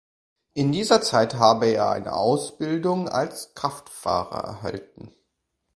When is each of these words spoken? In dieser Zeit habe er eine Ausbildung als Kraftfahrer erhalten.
In 0.55 0.71
dieser 0.71 1.03
Zeit 1.03 1.35
habe 1.35 1.67
er 1.67 1.91
eine 1.91 2.13
Ausbildung 2.15 3.07
als 3.07 3.53
Kraftfahrer 3.53 4.43
erhalten. 4.43 5.13